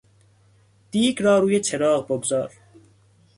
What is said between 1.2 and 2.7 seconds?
را روی چراغ بگذار.